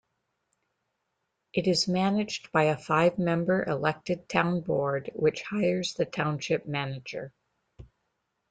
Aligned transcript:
It 1.53 1.67
is 1.67 1.87
managed 1.87 2.51
by 2.51 2.63
a 2.63 2.75
five-member 2.79 3.65
elected 3.65 4.27
town 4.27 4.61
board, 4.61 5.11
which 5.13 5.43
hires 5.43 5.93
the 5.93 6.05
township 6.05 6.65
manager. 6.65 7.31